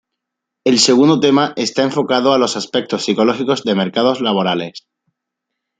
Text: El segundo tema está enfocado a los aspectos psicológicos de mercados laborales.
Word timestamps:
El 0.65 0.79
segundo 0.79 1.19
tema 1.19 1.53
está 1.57 1.83
enfocado 1.83 2.33
a 2.33 2.39
los 2.39 2.57
aspectos 2.57 3.05
psicológicos 3.05 3.63
de 3.65 3.75
mercados 3.75 4.19
laborales. 4.19 4.87